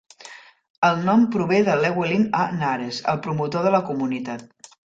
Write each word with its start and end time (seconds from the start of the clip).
El 0.89 1.03
nom 1.09 1.27
prové 1.35 1.59
de 1.69 1.75
Llewellyn 1.83 2.25
A. 2.39 2.41
Nares, 2.63 3.05
el 3.15 3.23
promotor 3.29 3.69
de 3.69 3.75
la 3.79 3.87
comunitat. 3.93 4.53